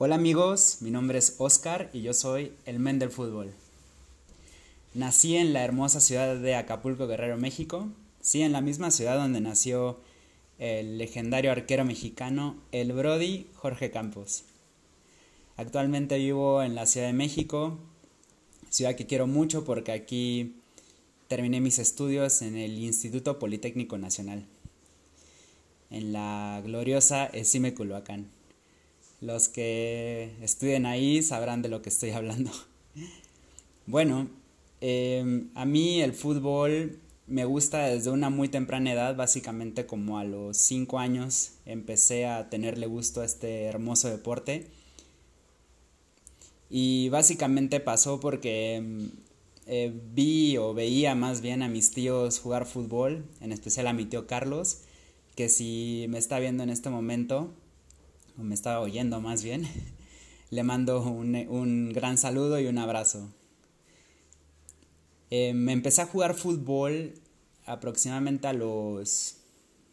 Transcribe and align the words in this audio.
Hola 0.00 0.14
amigos, 0.14 0.76
mi 0.80 0.92
nombre 0.92 1.18
es 1.18 1.34
Oscar 1.38 1.90
y 1.92 2.02
yo 2.02 2.14
soy 2.14 2.52
el 2.66 2.78
men 2.78 3.00
del 3.00 3.10
fútbol. 3.10 3.52
Nací 4.94 5.34
en 5.34 5.52
la 5.52 5.64
hermosa 5.64 6.00
ciudad 6.00 6.36
de 6.36 6.54
Acapulco, 6.54 7.08
Guerrero, 7.08 7.36
México. 7.36 7.88
Sí, 8.20 8.42
en 8.42 8.52
la 8.52 8.60
misma 8.60 8.92
ciudad 8.92 9.16
donde 9.16 9.40
nació 9.40 9.98
el 10.60 10.98
legendario 10.98 11.50
arquero 11.50 11.84
mexicano 11.84 12.54
El 12.70 12.92
Brody 12.92 13.48
Jorge 13.56 13.90
Campos. 13.90 14.44
Actualmente 15.56 16.16
vivo 16.16 16.62
en 16.62 16.76
la 16.76 16.86
Ciudad 16.86 17.08
de 17.08 17.12
México, 17.12 17.76
ciudad 18.70 18.94
que 18.94 19.08
quiero 19.08 19.26
mucho 19.26 19.64
porque 19.64 19.90
aquí 19.90 20.54
terminé 21.26 21.60
mis 21.60 21.80
estudios 21.80 22.40
en 22.42 22.56
el 22.56 22.78
Instituto 22.78 23.40
Politécnico 23.40 23.98
Nacional, 23.98 24.46
en 25.90 26.12
la 26.12 26.62
gloriosa 26.64 27.26
Esime 27.26 27.74
Culhuacán. 27.74 28.37
Los 29.20 29.48
que 29.48 30.32
estudien 30.42 30.86
ahí 30.86 31.22
sabrán 31.22 31.62
de 31.62 31.68
lo 31.68 31.82
que 31.82 31.88
estoy 31.88 32.10
hablando. 32.10 32.50
Bueno, 33.86 34.28
em, 34.80 35.48
a 35.54 35.64
mí 35.64 36.02
el 36.02 36.12
fútbol 36.12 36.98
me 37.26 37.44
gusta 37.44 37.86
desde 37.86 38.10
una 38.10 38.30
muy 38.30 38.48
temprana 38.48 38.92
edad, 38.92 39.16
básicamente 39.16 39.86
como 39.86 40.18
a 40.18 40.24
los 40.24 40.56
5 40.58 40.98
años 40.98 41.52
empecé 41.66 42.26
a 42.26 42.48
tenerle 42.50 42.86
gusto 42.86 43.22
a 43.22 43.24
este 43.24 43.64
hermoso 43.64 44.08
deporte. 44.08 44.66
Y 46.70 47.08
básicamente 47.08 47.80
pasó 47.80 48.20
porque 48.20 48.76
em, 48.76 49.10
eh, 49.66 49.92
vi 50.14 50.56
o 50.58 50.74
veía 50.74 51.14
más 51.14 51.40
bien 51.40 51.62
a 51.62 51.68
mis 51.68 51.90
tíos 51.92 52.38
jugar 52.40 52.66
fútbol, 52.66 53.24
en 53.40 53.52
especial 53.52 53.86
a 53.86 53.92
mi 53.92 54.04
tío 54.06 54.26
Carlos, 54.26 54.78
que 55.34 55.48
si 55.48 56.06
me 56.08 56.18
está 56.18 56.38
viendo 56.38 56.62
en 56.62 56.70
este 56.70 56.90
momento, 56.90 57.52
me 58.44 58.54
estaba 58.54 58.80
oyendo 58.80 59.20
más 59.20 59.42
bien, 59.42 59.68
le 60.50 60.62
mando 60.62 61.02
un, 61.02 61.34
un 61.48 61.92
gran 61.92 62.18
saludo 62.18 62.58
y 62.60 62.66
un 62.66 62.78
abrazo. 62.78 63.28
Eh, 65.30 65.52
me 65.52 65.72
empecé 65.72 66.02
a 66.02 66.06
jugar 66.06 66.34
fútbol 66.34 67.14
aproximadamente 67.66 68.46
a 68.46 68.52
los 68.54 69.36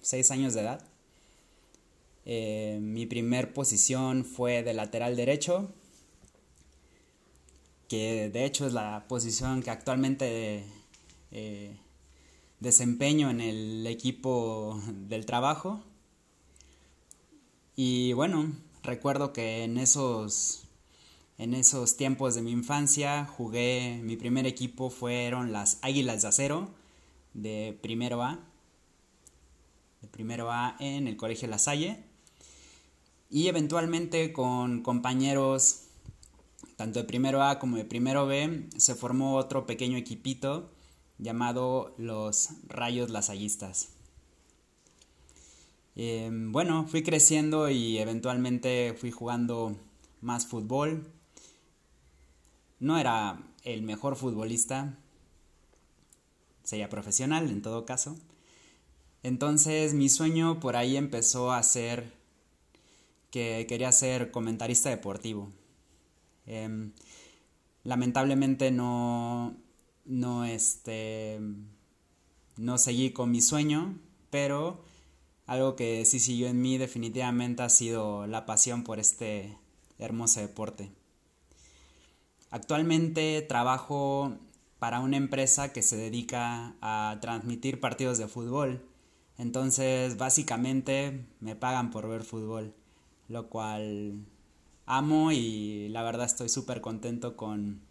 6 0.01 0.31
años 0.31 0.53
de 0.53 0.61
edad. 0.61 0.87
Eh, 2.25 2.79
mi 2.81 3.05
primer 3.05 3.53
posición 3.53 4.25
fue 4.25 4.63
de 4.63 4.73
lateral 4.73 5.15
derecho, 5.15 5.69
que 7.87 8.29
de 8.29 8.45
hecho 8.45 8.65
es 8.65 8.73
la 8.73 9.05
posición 9.07 9.61
que 9.61 9.69
actualmente 9.69 10.63
eh, 11.31 11.77
desempeño 12.59 13.29
en 13.29 13.41
el 13.41 13.85
equipo 13.87 14.81
del 15.07 15.25
trabajo. 15.25 15.83
Y 17.75 18.13
bueno, 18.13 18.53
recuerdo 18.83 19.33
que 19.33 19.63
en 19.63 19.77
esos 19.77 20.61
en 21.37 21.53
esos 21.53 21.97
tiempos 21.97 22.35
de 22.35 22.41
mi 22.41 22.51
infancia 22.51 23.25
jugué, 23.25 23.99
mi 24.01 24.15
primer 24.15 24.45
equipo 24.45 24.89
fueron 24.89 25.51
las 25.51 25.79
Águilas 25.81 26.21
de 26.21 26.27
Acero 26.29 26.69
de 27.33 27.77
primero 27.81 28.23
A, 28.23 28.39
de 30.01 30.07
primero 30.07 30.49
A 30.51 30.77
en 30.79 31.07
el 31.09 31.17
Colegio 31.17 31.49
La 31.49 31.59
Salle, 31.59 32.03
y 33.29 33.47
eventualmente 33.47 34.31
con 34.31 34.81
compañeros 34.81 35.81
tanto 36.77 36.99
de 36.99 37.05
primero 37.05 37.43
A 37.43 37.59
como 37.59 37.77
de 37.77 37.85
primero 37.85 38.25
B 38.25 38.69
se 38.77 38.95
formó 38.95 39.35
otro 39.35 39.65
pequeño 39.65 39.97
equipito 39.97 40.71
llamado 41.17 41.93
los 41.97 42.49
Rayos 42.67 43.09
Lasallistas. 43.09 43.94
Eh, 45.95 46.29
bueno, 46.31 46.85
fui 46.87 47.03
creciendo 47.03 47.69
y 47.69 47.97
eventualmente 47.99 48.95
fui 48.99 49.11
jugando 49.11 49.77
más 50.21 50.45
fútbol, 50.45 51.07
no 52.79 52.97
era 52.97 53.39
el 53.63 53.81
mejor 53.83 54.15
futbolista, 54.17 54.97
sería 56.63 56.89
profesional 56.89 57.49
en 57.49 57.61
todo 57.61 57.85
caso. 57.85 58.17
Entonces 59.23 59.93
mi 59.93 60.09
sueño 60.09 60.59
por 60.59 60.75
ahí 60.75 60.97
empezó 60.97 61.51
a 61.51 61.63
ser 61.63 62.13
que 63.31 63.65
quería 63.67 63.91
ser 63.91 64.31
comentarista 64.31 64.89
deportivo. 64.89 65.49
Em, 66.45 66.91
lamentablemente 67.83 68.71
no, 68.71 69.55
no, 70.05 70.45
este, 70.45 71.39
no 72.57 72.77
seguí 72.77 73.11
con 73.11 73.31
mi 73.31 73.41
sueño, 73.41 73.97
pero 74.29 74.83
algo 75.45 75.75
que 75.75 76.05
sí 76.05 76.19
siguió 76.19 76.47
en 76.47 76.61
mí 76.61 76.77
definitivamente 76.77 77.63
ha 77.63 77.69
sido 77.69 78.27
la 78.27 78.45
pasión 78.45 78.83
por 78.83 78.99
este 78.99 79.57
hermoso 79.99 80.39
deporte. 80.39 80.91
Actualmente 82.49 83.41
trabajo 83.41 84.37
para 84.79 84.99
una 84.99 85.17
empresa 85.17 85.73
que 85.73 85.81
se 85.81 85.97
dedica 85.97 86.75
a 86.81 87.17
transmitir 87.21 87.79
partidos 87.79 88.17
de 88.17 88.27
fútbol. 88.27 88.85
Entonces, 89.37 90.17
básicamente 90.17 91.25
me 91.39 91.55
pagan 91.55 91.91
por 91.91 92.07
ver 92.07 92.23
fútbol, 92.23 92.73
lo 93.27 93.49
cual 93.49 94.25
amo 94.85 95.31
y 95.31 95.89
la 95.89 96.03
verdad 96.03 96.25
estoy 96.25 96.49
súper 96.49 96.81
contento 96.81 97.35
con, 97.35 97.81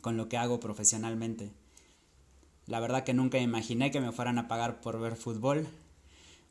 con 0.00 0.16
lo 0.16 0.28
que 0.28 0.36
hago 0.36 0.58
profesionalmente. 0.58 1.52
La 2.66 2.80
verdad 2.80 3.04
que 3.04 3.14
nunca 3.14 3.38
imaginé 3.38 3.90
que 3.90 4.00
me 4.00 4.12
fueran 4.12 4.38
a 4.38 4.48
pagar 4.48 4.80
por 4.80 5.00
ver 5.00 5.16
fútbol, 5.16 5.68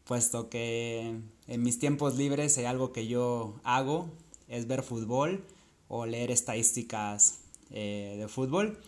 puesto 0.06 0.50
que 0.50 1.20
en 1.48 1.64
mis 1.64 1.80
tiempos 1.80 2.18
libres 2.18 2.58
hay 2.58 2.66
algo 2.66 2.92
que 2.92 3.08
yo 3.08 3.56
hago, 3.64 4.10
es 4.48 4.68
ver 4.68 4.84
fútbol 4.84 5.44
o 5.88 6.06
leer 6.06 6.32
estadísticas 6.32 7.40
eh, 7.70 8.16
de 8.18 8.28
fútbol, 8.28 8.80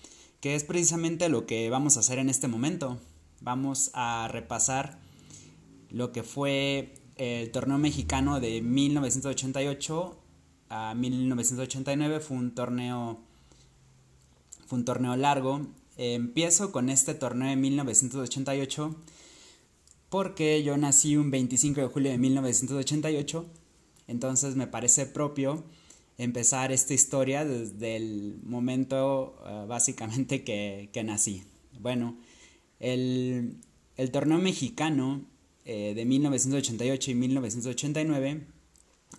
que 0.41 0.55
es 0.55 0.63
precisamente 0.63 1.29
lo 1.29 1.45
que 1.45 1.69
vamos 1.69 1.97
a 1.97 2.01
hacer 2.01 2.19
en 2.19 2.29
este 2.29 2.47
momento. 2.47 2.97
Vamos 3.41 3.91
a 3.93 4.27
repasar 4.31 4.99
lo 5.89 6.11
que 6.11 6.23
fue 6.23 6.95
el 7.15 7.51
torneo 7.51 7.77
mexicano 7.77 8.39
de 8.39 8.61
1988 8.61 10.17
a 10.69 10.95
1989. 10.95 12.19
Fue 12.19 12.37
un 12.37 12.55
torneo, 12.55 13.19
fue 14.65 14.79
un 14.79 14.85
torneo 14.85 15.15
largo. 15.15 15.67
empiezo 15.97 16.71
con 16.71 16.89
este 16.89 17.13
torneo 17.13 17.49
de 17.49 17.55
1988 17.55 18.95
porque 20.13 20.61
yo 20.61 20.77
nací 20.77 21.17
un 21.17 21.31
25 21.31 21.81
de 21.81 21.87
julio 21.87 22.11
de 22.11 22.19
1988. 22.19 23.47
Entonces 24.07 24.55
me 24.55 24.67
parece 24.67 25.07
propio 25.07 25.63
empezar 26.19 26.71
esta 26.71 26.93
historia 26.93 27.43
desde 27.45 27.95
el 27.95 28.37
momento 28.43 29.35
uh, 29.43 29.65
básicamente 29.65 30.43
que, 30.43 31.03
nací. 31.03 31.41
Bueno, 31.79 32.15
el, 32.79 33.55
el 33.97 34.11
torneo 34.11 34.37
mexicano 34.37 35.25
eh, 35.65 35.93
de 35.95 36.05
1988 36.05 37.09
y 37.09 37.15
1989 37.15 38.41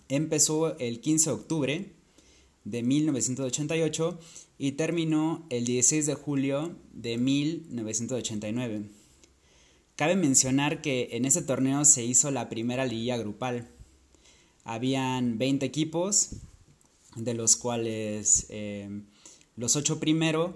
empezó 0.07 0.77
el 0.77 1.01
15 1.01 1.29
de 1.29 1.35
octubre 1.35 1.91
de 2.63 2.83
1988 2.83 4.17
y 4.57 4.71
terminó 4.71 5.45
el 5.49 5.65
16 5.65 6.05
de 6.05 6.13
julio 6.13 6.73
de 6.93 7.17
1989. 7.17 8.94
Cabe 9.95 10.17
mencionar 10.17 10.81
que 10.81 11.09
en 11.13 11.23
ese 11.23 11.41
torneo 11.41 11.85
se 11.85 12.03
hizo 12.03 12.29
la 12.29 12.49
primera 12.49 12.85
liguilla 12.85 13.15
grupal. 13.17 13.69
Habían 14.65 15.37
20 15.37 15.65
equipos 15.65 16.31
de 17.15 17.33
los 17.33 17.55
cuales 17.55 18.47
eh, 18.49 19.03
los 19.55 19.77
ocho, 19.77 20.01
primero, 20.01 20.53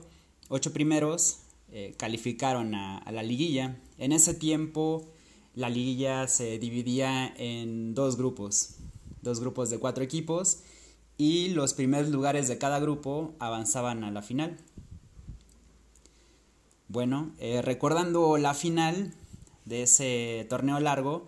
ocho 0.49 0.73
primeros 0.73 1.39
eh, 1.71 1.93
calificaron 1.97 2.75
a, 2.75 2.97
a, 2.97 3.11
la 3.13 3.23
liguilla. 3.23 3.77
En 3.97 4.11
ese 4.11 4.33
tiempo 4.33 5.07
la 5.55 5.69
liguilla 5.69 6.27
se 6.27 6.59
dividía 6.59 7.33
en 7.37 7.93
dos 7.93 8.17
grupos, 8.17 8.75
dos 9.21 9.39
grupos 9.39 9.69
de 9.69 9.79
cuatro 9.79 10.03
equipos 10.03 10.63
y 11.17 11.49
los 11.49 11.73
primeros 11.73 12.09
lugares 12.09 12.49
de 12.49 12.57
cada 12.57 12.79
grupo 12.79 13.35
avanzaban 13.39 14.03
a 14.03 14.11
la 14.11 14.21
final. 14.21 14.57
Bueno, 16.89 17.31
eh, 17.37 17.61
recordando 17.61 18.37
la 18.37 18.53
final 18.53 19.13
de 19.69 19.83
ese 19.83 20.47
torneo 20.49 20.79
largo, 20.79 21.27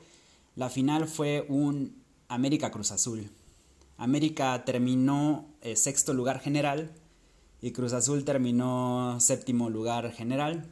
la 0.55 0.69
final 0.69 1.07
fue 1.07 1.45
un 1.47 1.95
América 2.27 2.71
Cruz 2.71 2.91
Azul. 2.91 3.29
América 3.97 4.65
terminó 4.65 5.45
eh, 5.61 5.75
sexto 5.75 6.13
lugar 6.13 6.39
general 6.39 6.91
y 7.61 7.71
Cruz 7.71 7.93
Azul 7.93 8.25
terminó 8.25 9.19
séptimo 9.19 9.69
lugar 9.69 10.11
general. 10.11 10.65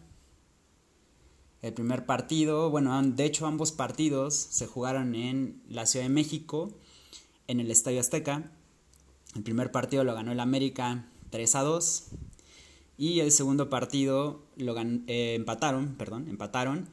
El 1.61 1.73
primer 1.73 2.07
partido, 2.07 2.71
bueno, 2.71 2.99
de 3.03 3.25
hecho 3.25 3.45
ambos 3.45 3.71
partidos 3.71 4.33
se 4.33 4.65
jugaron 4.65 5.13
en 5.13 5.61
la 5.69 5.85
Ciudad 5.85 6.05
de 6.05 6.09
México, 6.09 6.73
en 7.47 7.59
el 7.59 7.69
Estadio 7.69 7.99
Azteca. 7.99 8.51
El 9.35 9.43
primer 9.43 9.71
partido 9.71 10.03
lo 10.03 10.15
ganó 10.15 10.31
el 10.31 10.39
América 10.39 11.05
3 11.29 11.55
a 11.55 11.61
2 11.61 12.07
y 12.97 13.19
el 13.19 13.31
segundo 13.31 13.69
partido 13.69 14.43
lo 14.57 14.75
eh, 14.75 15.35
empataron, 15.35 15.95
perdón, 15.95 16.27
empataron 16.29 16.89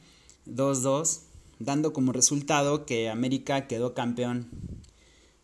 2-2, 0.47 1.21
dando 1.59 1.93
como 1.93 2.13
resultado 2.13 2.87
que 2.87 3.09
América 3.09 3.67
quedó 3.67 3.95
campeón 3.95 4.49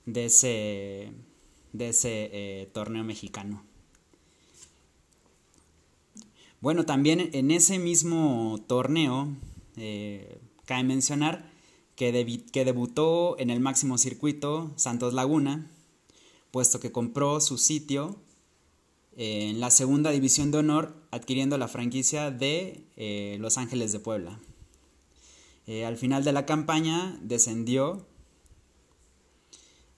de 0.06 0.26
ese, 0.26 1.12
de 1.72 1.88
ese 1.88 2.30
eh, 2.32 2.70
torneo 2.72 3.04
mexicano. 3.04 3.62
Bueno, 6.60 6.86
también 6.86 7.30
en 7.32 7.50
ese 7.50 7.78
mismo 7.78 8.62
torneo, 8.68 9.28
eh, 9.76 10.38
cabe 10.64 10.84
mencionar 10.84 11.50
que, 11.96 12.44
que 12.52 12.64
debutó 12.64 13.36
en 13.38 13.50
el 13.50 13.60
máximo 13.60 13.98
circuito 13.98 14.70
Santos 14.76 15.12
Laguna, 15.12 15.70
puesto 16.52 16.78
que 16.78 16.92
compró 16.92 17.40
su 17.40 17.58
sitio 17.58 18.16
en 19.16 19.60
la 19.60 19.70
segunda 19.70 20.10
división 20.10 20.50
de 20.50 20.58
honor 20.58 20.94
adquiriendo 21.10 21.58
la 21.58 21.68
franquicia 21.68 22.30
de 22.30 22.84
eh, 22.96 23.36
Los 23.40 23.58
Ángeles 23.58 23.92
de 23.92 23.98
Puebla. 23.98 24.38
Eh, 25.66 25.84
al 25.84 25.96
final 25.96 26.24
de 26.24 26.32
la 26.32 26.46
campaña 26.46 27.18
descendió. 27.22 28.06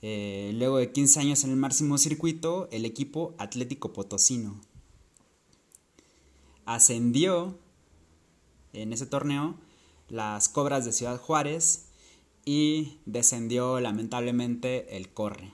Eh, 0.02 0.52
luego 0.54 0.76
de 0.76 0.92
15 0.92 1.20
años 1.20 1.44
en 1.44 1.50
el 1.50 1.56
máximo 1.56 1.96
circuito, 1.96 2.68
el 2.70 2.84
equipo 2.84 3.34
Atlético 3.38 3.92
Potosino 3.92 4.60
ascendió 6.66 7.58
en 8.72 8.92
ese 8.92 9.06
torneo 9.06 9.54
las 10.08 10.48
Cobras 10.48 10.84
de 10.84 10.92
Ciudad 10.92 11.20
Juárez 11.20 11.86
y 12.44 12.98
descendió 13.06 13.80
lamentablemente 13.80 14.96
el 14.96 15.12
Corre, 15.12 15.52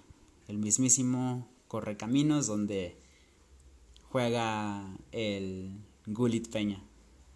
el 0.49 0.59
mismísimo 0.59 1.49
Correcaminos 1.69 2.47
donde 2.47 2.97
juega 4.11 4.97
el 5.13 5.79
Gulit 6.07 6.49
Peña. 6.51 6.83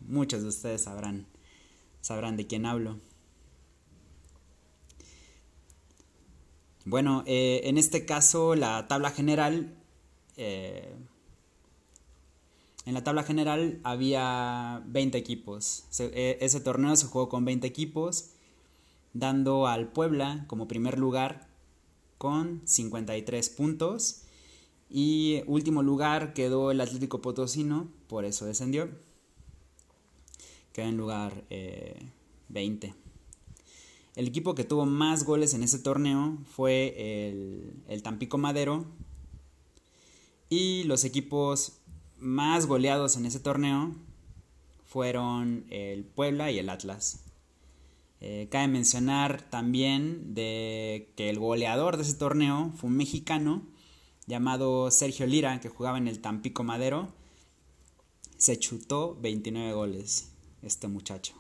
Muchos 0.01 0.43
de 0.43 0.49
ustedes 0.49 0.83
sabrán, 0.83 1.27
sabrán 2.05 2.37
de 2.37 2.47
quién 2.47 2.67
hablo. 2.67 3.01
Bueno, 6.85 7.25
eh, 7.27 7.63
en 7.65 7.79
este 7.79 8.05
caso 8.05 8.55
la 8.55 8.87
tabla 8.89 9.11
general, 9.11 9.75
eh, 10.37 10.95
en 12.85 12.93
la 12.93 13.03
tabla 13.03 13.23
general 13.23 13.81
había 13.85 14.83
20 14.85 15.17
equipos. 15.17 15.85
E, 15.99 16.37
ese 16.43 16.61
torneo 16.61 16.95
se 16.95 17.07
jugó 17.07 17.31
con 17.31 17.47
20 17.47 17.67
equipos, 17.67 18.33
dando 19.15 19.67
al 19.67 19.91
Puebla 19.91 20.45
como 20.47 20.69
primer 20.69 20.99
lugar 20.99 21.49
con 22.19 22.61
53 22.67 23.49
puntos 23.49 24.25
y 24.91 25.43
último 25.47 25.83
lugar 25.83 26.35
quedó 26.35 26.71
el 26.71 26.83
Atlético 26.83 27.23
Potosino, 27.23 27.89
por 28.09 28.27
eso 28.27 28.45
descendió. 28.45 28.91
Queda 30.75 30.89
en 30.89 30.97
lugar 30.97 31.45
20. 32.49 32.87
Eh, 32.89 32.95
el 34.17 34.27
equipo 34.27 34.57
que 34.57 34.65
tuvo 34.65 34.87
más 34.87 35.23
goles 35.25 35.55
en 35.55 35.63
ese 35.63 35.79
torneo 35.79 36.37
fue 36.51 37.29
el, 37.29 37.85
el 37.87 38.03
Tampico 38.03 38.39
Madero. 38.39 38.85
Y 40.51 40.83
los 40.83 41.05
equipos 41.05 41.79
más 42.19 42.67
goleados 42.67 43.17
en 43.17 43.25
ese 43.25 43.39
torneo 43.39 43.95
fueron 44.85 45.65
el 45.71 46.05
Puebla 46.05 46.51
y 46.51 46.59
el 46.59 46.69
Atlas. 46.69 47.23
Eh, 48.21 48.49
cabe 48.51 48.67
mencionar 48.67 49.49
también 49.51 50.35
de 50.35 51.13
que 51.15 51.31
el 51.31 51.39
goleador 51.39 51.97
de 51.97 52.03
ese 52.03 52.15
torneo 52.15 52.73
fue 52.75 52.91
un 52.91 52.97
mexicano 52.97 53.63
llamado 54.27 54.91
Sergio 54.91 55.27
Lira, 55.27 55.61
que 55.61 55.69
jugaba 55.69 55.99
en 55.99 56.09
el 56.09 56.21
Tampico 56.21 56.65
Madero, 56.65 57.13
se 58.39 58.59
chutó 58.59 59.17
29 59.21 59.73
goles 59.73 60.34
este 60.65 60.89
muchacho. 60.89 61.35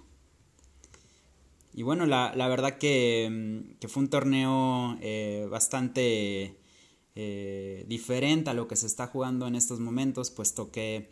Y 1.72 1.82
bueno, 1.82 2.06
la, 2.06 2.32
verdad 2.48 2.74
mm, 2.74 3.78
que, 3.80 3.88
fue 3.88 4.02
un 4.02 4.08
torneo 4.08 4.96
eh, 5.00 5.46
bastante 5.50 6.56
eh, 7.16 7.84
diferente 7.88 8.50
a 8.50 8.54
lo 8.54 8.68
que 8.68 8.76
se 8.76 8.86
está 8.86 9.08
jugando 9.08 9.46
en 9.46 9.56
estos 9.56 9.80
momentos, 9.80 10.30
puesto 10.30 10.70
que 10.70 11.10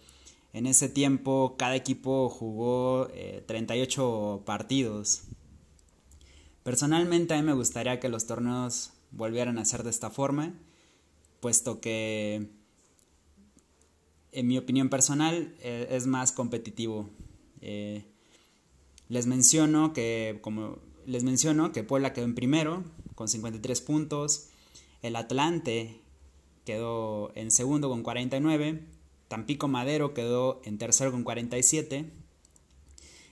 en 0.53 0.67
ese 0.67 0.89
tiempo 0.89 1.57
cada 1.59 1.75
equipo 1.75 2.29
jugó 2.29 3.09
38 3.47 4.37
eh, 4.41 4.43
partidos. 4.45 5.23
Personalmente 6.63 7.35
a 7.35 7.39
mí 7.39 7.43
me 7.43 7.55
gustaría 7.55 7.99
que 7.99 8.09
los 8.09 8.27
torneos 8.27 8.93
volvieran 9.11 9.59
a 9.59 9.65
ser 9.65 9.83
de 9.83 9.91
esta 9.91 10.11
forma 10.11 10.55
puesto 11.43 11.81
que 11.81 12.47
en 14.31 14.47
mi 14.47 14.57
opinión 14.57 14.89
personal 14.89 15.53
eh, 15.59 15.89
es 15.91 16.07
más 16.07 16.31
competitivo. 16.31 17.11
Eh, 17.63 18.05
les 19.09 19.27
menciono 19.27 19.93
que 19.93 20.39
como 20.43 20.79
les 21.07 21.25
menciono 21.25 21.73
que 21.73 21.85
Puebla 21.85 22.13
quedó 22.13 22.25
en 22.25 22.35
primero 22.35 22.85
con 23.15 23.29
53 23.29 23.81
puntos, 23.81 24.49
el 25.01 25.17
Atlante 25.17 26.01
quedó 26.65 27.33
en 27.35 27.51
segundo 27.51 27.89
con 27.89 28.03
49, 28.03 28.85
Tampico 29.29 29.69
Madero 29.69 30.15
quedó 30.15 30.61
en 30.65 30.79
tercero 30.79 31.11
con 31.11 31.25
47, 31.25 32.11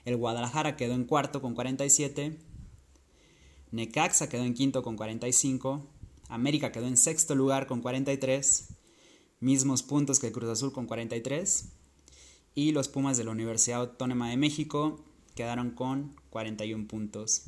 el 0.05 0.17
Guadalajara 0.17 0.75
quedó 0.75 0.93
en 0.93 1.05
cuarto 1.05 1.41
con 1.41 1.53
47, 1.53 2.37
Necaxa 3.71 4.27
quedó 4.29 4.43
en 4.43 4.53
quinto 4.53 4.83
con 4.83 4.97
45, 4.97 5.87
América 6.27 6.71
quedó 6.71 6.87
en 6.87 6.97
sexto 6.97 7.35
lugar 7.35 7.67
con 7.67 7.81
43, 7.81 8.69
mismos 9.39 9.83
puntos 9.83 10.19
que 10.19 10.27
el 10.27 10.33
Cruz 10.33 10.49
Azul 10.49 10.71
con 10.71 10.87
43. 10.87 11.80
Y 12.53 12.71
los 12.71 12.87
Pumas 12.87 13.17
de 13.17 13.23
la 13.23 13.31
Universidad 13.31 13.81
Autónoma 13.81 14.29
de 14.29 14.37
México 14.37 15.03
quedaron 15.35 15.71
con 15.71 16.15
41 16.29 16.87
puntos. 16.87 17.43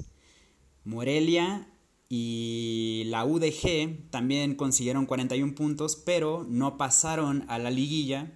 Morelia 0.85 1.67
y 2.09 3.03
la 3.07 3.25
UDG 3.25 4.09
también 4.09 4.55
consiguieron 4.55 5.05
41 5.05 5.55
puntos, 5.55 5.95
pero 5.95 6.45
no 6.47 6.77
pasaron 6.77 7.45
a 7.47 7.57
la 7.57 7.71
liguilla 7.71 8.31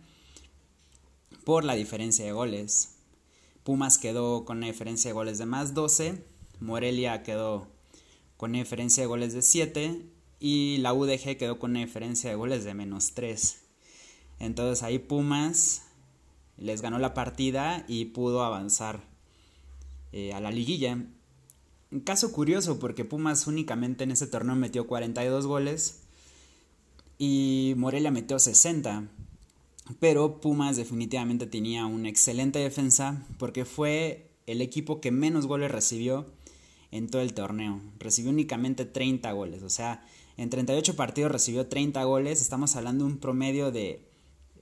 por 1.44 1.64
la 1.64 1.76
diferencia 1.76 2.26
de 2.26 2.32
goles. 2.32 2.96
Pumas 3.64 3.98
quedó 3.98 4.46
con 4.46 4.58
una 4.58 4.68
diferencia 4.68 5.10
de 5.10 5.14
goles 5.14 5.38
de 5.38 5.46
más 5.46 5.74
12, 5.74 6.24
Morelia 6.60 7.24
quedó 7.24 7.68
con 8.38 8.52
una 8.52 8.60
diferencia 8.60 9.04
de 9.04 9.08
goles 9.08 9.34
de 9.34 9.42
7 9.42 10.06
y 10.40 10.78
la 10.78 10.94
UDG 10.94 11.38
quedó 11.38 11.60
con 11.60 11.72
una 11.72 11.82
diferencia 11.82 12.30
de 12.30 12.36
goles 12.36 12.64
de 12.64 12.74
menos 12.74 13.14
3. 13.14 13.62
Entonces 14.40 14.84
ahí 14.84 15.00
Pumas 15.00 15.87
les 16.58 16.82
ganó 16.82 17.00
la 17.00 17.14
partida 17.14 17.86
y 17.88 18.06
pudo 18.06 18.44
avanzar 18.44 19.02
eh, 20.12 20.34
a 20.34 20.40
la 20.40 20.52
liguilla. 20.52 21.06
Un 21.92 22.00
caso 22.02 22.32
curioso 22.32 22.80
porque 22.80 23.06
Pumas 23.06 23.48
únicamente 23.48 24.04
en 24.04 24.12
ese 24.12 24.28
torneo 24.28 24.56
metió 24.56 24.88
42 24.88 25.46
goles 25.46 26.02
y 27.18 27.74
Morelia 27.78 28.12
metió 28.12 28.40
60. 28.40 29.08
Pero 30.00 30.42
Pumas 30.42 30.76
definitivamente 30.76 31.48
tenía 31.48 31.86
una 31.86 32.10
excelente 32.10 32.60
defensa 32.60 33.26
porque 33.38 33.64
fue 33.64 34.32
el 34.46 34.62
equipo 34.62 35.00
que 35.00 35.12
menos 35.12 35.48
goles 35.48 35.72
recibió 35.72 36.26
en 36.92 37.10
todo 37.10 37.22
el 37.22 37.34
torneo. 37.34 37.80
Recibió 38.00 38.32
únicamente 38.32 38.86
30 38.86 39.32
goles, 39.32 39.64
o 39.64 39.70
sea, 39.70 40.06
en 40.36 40.50
38 40.50 40.96
partidos 40.96 41.32
recibió 41.32 41.68
30 41.68 42.04
goles. 42.04 42.42
Estamos 42.42 42.76
hablando 42.76 43.06
de 43.06 43.12
un 43.12 43.18
promedio 43.18 43.72
de, 43.72 44.07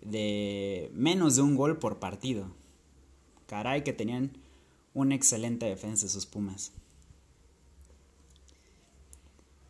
de 0.05 0.91
menos 0.93 1.35
de 1.35 1.41
un 1.41 1.55
gol 1.55 1.77
por 1.79 1.99
partido. 1.99 2.47
Caray 3.47 3.83
que 3.83 3.93
tenían 3.93 4.37
una 4.93 5.15
excelente 5.15 5.65
defensa 5.65 6.07
sus 6.07 6.25
Pumas. 6.25 6.71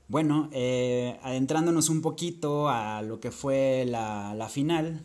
Bueno, 0.07 0.49
eh, 0.51 1.19
adentrándonos 1.23 1.89
un 1.89 2.01
poquito 2.01 2.69
a 2.69 3.01
lo 3.01 3.19
que 3.19 3.31
fue 3.31 3.85
la, 3.87 4.47
final, 4.51 5.01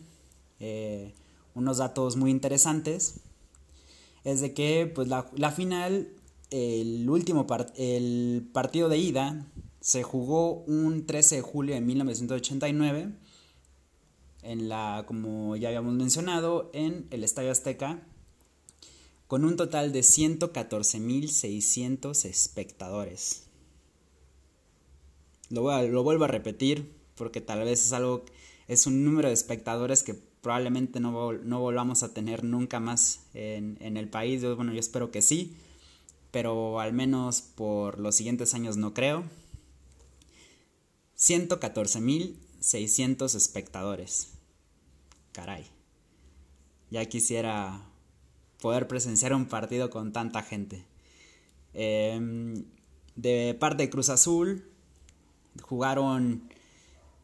eh, 0.59 1.15
unos 1.55 1.77
datos 1.77 2.17
muy 2.17 2.29
interesantes 2.29 3.21
es 4.23 4.41
de 4.41 4.53
que 4.53 4.91
pues 4.93 5.07
la, 5.07 5.51
final, 5.51 6.09
el 6.51 7.09
último 7.09 7.47
el 7.75 8.47
partido 8.53 8.89
de 8.89 8.97
ida 8.99 9.47
se 9.79 10.03
jugó 10.03 10.63
un 10.67 11.07
13 11.07 11.37
de 11.37 11.41
julio 11.41 11.73
de 11.73 11.81
1989 11.81 13.11
en 14.43 14.69
la, 14.69 15.05
como 15.07 15.55
ya 15.55 15.69
habíamos 15.69 15.93
mencionado, 15.93 16.69
en 16.73 17.07
el 17.11 17.23
Estadio 17.23 17.51
Azteca, 17.51 18.01
con 19.27 19.45
un 19.45 19.55
total 19.55 19.93
de 19.93 20.01
114.600 20.01 22.25
espectadores. 22.25 23.43
Lo, 25.49 25.81
lo, 25.87 26.03
vuelvo 26.03 26.25
a 26.25 26.27
repetir 26.27 26.91
porque 27.15 27.41
tal 27.41 27.59
vez 27.59 27.85
es 27.85 27.93
algo, 27.93 28.25
es 28.67 28.87
un 28.87 29.05
número 29.05 29.27
de 29.27 29.33
espectadores 29.33 30.01
que 30.03 30.15
probablemente 30.41 30.99
no, 30.99 31.33
no 31.33 31.59
volvamos 31.59 32.03
a 32.03 32.13
tener 32.13 32.43
nunca 32.43 32.79
más 32.79 33.21
en, 33.33 33.77
en 33.79 33.97
el 33.97 34.09
país. 34.09 34.43
bueno, 34.43 34.73
yo 34.73 34.79
espero 34.79 35.11
que 35.11 35.21
sí, 35.21 35.55
pero 36.31 36.79
al 36.79 36.93
menos 36.93 37.41
por 37.41 37.99
los 37.99 38.15
siguientes 38.15 38.53
años 38.53 38.77
no 38.77 38.93
creo. 38.93 39.23
114.600 42.61 43.35
espectadores. 43.35 44.33
Caray. 45.33 45.65
Ya 46.89 47.05
quisiera 47.05 47.81
poder 48.61 48.87
presenciar 48.87 49.33
un 49.33 49.45
partido 49.45 49.89
con 49.89 50.13
tanta 50.13 50.43
gente. 50.43 50.85
Em, 51.73 52.65
de 53.15 53.55
parte 53.59 53.83
de 53.83 53.89
Cruz 53.89 54.09
Azul, 54.09 54.69
jugaron 55.61 56.49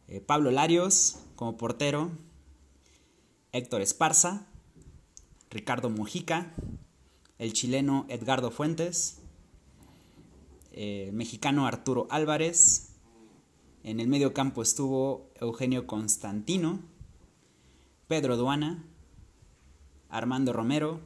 eh, 0.08 0.20
Pablo 0.20 0.50
Larios 0.50 1.18
como 1.36 1.56
portero, 1.56 2.10
Héctor 3.52 3.82
Esparza, 3.82 4.46
Ricardo 5.50 5.90
Mojica, 5.90 6.54
el 7.38 7.52
chileno 7.52 8.06
Edgardo 8.08 8.50
Fuentes, 8.50 9.18
el 10.72 11.12
mexicano 11.12 11.66
Arturo 11.66 12.06
Álvarez, 12.10 12.87
en 13.88 14.00
el 14.00 14.06
medio 14.06 14.34
campo 14.34 14.60
estuvo 14.60 15.30
Eugenio 15.40 15.86
Constantino, 15.86 16.80
Pedro 18.06 18.36
Duana, 18.36 18.84
Armando 20.10 20.52
Romero, 20.52 21.00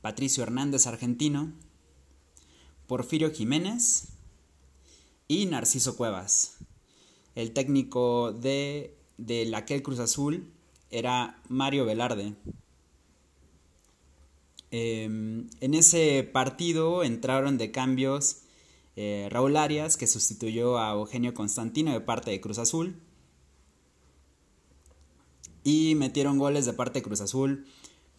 Patricio 0.00 0.44
Hernández 0.44 0.86
Argentino, 0.86 1.52
Porfirio 2.86 3.30
Jiménez 3.32 4.14
y 5.28 5.44
Narciso 5.44 5.94
Cuevas. 5.94 6.56
El 7.34 7.52
técnico 7.52 8.32
de, 8.32 8.96
de 9.18 9.54
aquel 9.54 9.82
Cruz 9.82 9.98
Azul 9.98 10.50
era 10.90 11.42
Mario 11.50 11.84
Velarde. 11.84 12.34
Em, 14.70 15.50
en 15.60 15.74
ese 15.74 16.22
partido 16.32 17.04
entraron 17.04 17.58
de 17.58 17.72
cambios 17.72 18.44
eh, 18.96 19.28
Raúl 19.30 19.56
Arias, 19.56 19.96
que 19.96 20.06
sustituyó 20.06 20.78
a 20.78 20.92
Eugenio 20.92 21.34
Constantino 21.34 21.92
de 21.92 22.00
parte 22.00 22.30
de 22.30 22.40
Cruz 22.40 22.58
Azul. 22.58 23.00
Y 25.64 25.94
metieron 25.94 26.38
goles 26.38 26.66
de 26.66 26.72
parte 26.72 26.98
de 26.98 27.02
Cruz 27.04 27.20
Azul 27.20 27.66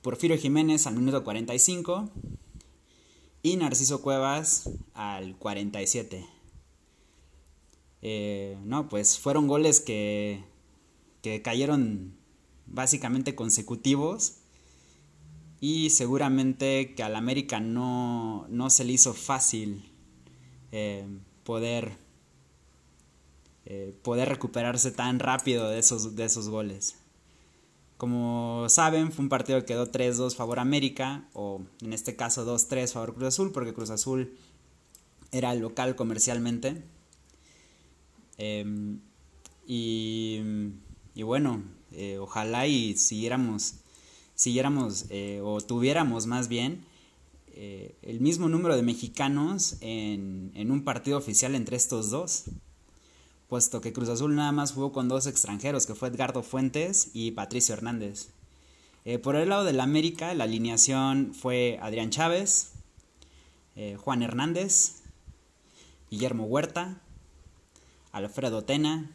Porfirio 0.04 0.38
Jiménez 0.38 0.86
al 0.86 0.96
minuto 0.96 1.24
45 1.24 2.10
y 3.42 3.56
Narciso 3.56 4.02
Cuevas 4.02 4.70
al 4.94 5.38
47. 5.38 6.26
Eh, 8.02 8.58
no, 8.66 8.90
pues 8.90 9.18
fueron 9.18 9.48
goles 9.48 9.80
que, 9.80 10.44
que 11.22 11.42
cayeron 11.42 12.18
básicamente 12.66 13.34
consecutivos 13.34 14.40
y 15.62 15.90
seguramente 15.92 16.96
que 16.96 17.04
al 17.04 17.16
América 17.16 17.62
no, 17.62 18.46
no 18.50 18.70
se 18.70 18.84
le 18.84 18.92
hizo 18.92 19.14
fácil 19.14 19.93
eh, 20.76 21.06
poder, 21.44 21.92
eh, 23.66 23.96
poder 24.02 24.28
recuperarse 24.28 24.90
tan 24.90 25.20
rápido 25.20 25.70
de 25.70 25.78
esos, 25.78 26.16
de 26.16 26.26
esos 26.26 26.50
goles. 26.50 26.96
Como 27.98 28.66
saben, 28.70 29.12
fue 29.12 29.22
un 29.22 29.30
partido 29.30 29.60
que 29.60 29.68
quedó 29.68 29.92
3-2 29.92 30.36
favor 30.36 30.58
América, 30.60 31.30
o 31.34 31.62
en 31.82 31.94
este 31.94 32.16
caso 32.16 32.44
2-3 32.44 32.92
favor 32.92 33.14
Cruz 33.14 33.28
Azul, 33.28 33.52
porque 33.52 33.76
Cruz 33.76 33.92
Azul 33.92 34.36
era 35.32 35.54
el 35.54 35.60
local 35.60 35.96
comercialmente. 35.96 36.82
Em, 38.40 39.00
y, 39.68 40.42
bueno, 41.18 41.62
eh, 41.92 42.18
ojalá 42.18 42.66
y 42.66 42.98
siguiéramos, 42.98 43.76
siguiéramos 44.34 45.06
o 45.44 45.62
tuviéramos 45.62 46.26
más 46.26 46.48
bien 46.48 46.84
eh, 47.56 47.96
el 48.02 48.20
mismo 48.20 48.50
número 48.50 48.76
de 48.76 48.82
mexicanos 48.82 49.78
en, 49.82 50.72
un 50.72 50.84
partido 50.84 51.18
oficial 51.18 51.54
entre 51.54 51.78
estos 51.78 52.10
dos 52.10 52.46
puesto 53.48 53.82
que 53.82 53.94
Cruz 53.94 54.10
Azul 54.10 54.34
nada 54.34 54.52
más 54.52 54.72
jugó 54.72 54.92
con 54.92 55.08
dos 55.08 55.28
extranjeros, 55.28 55.86
que 55.86 55.94
fue 55.94 56.10
Edgardo 56.10 56.42
Fuentes 56.42 57.12
y 57.14 57.32
Patricio 57.32 57.76
Hernández. 57.76 58.30
Eh, 59.06 59.20
por 59.20 59.36
el 59.36 59.50
lado 59.50 59.64
del 59.64 59.80
América, 59.80 60.34
la 60.34 60.46
alineación 60.46 61.36
fue 61.36 61.78
Adrián 61.80 62.10
Chávez, 62.10 62.72
eh, 63.76 63.96
Juan 64.00 64.24
Hernández, 64.24 65.04
Guillermo 66.10 66.46
Huerta, 66.46 67.00
Alfredo 68.12 68.64
Tena, 68.64 69.12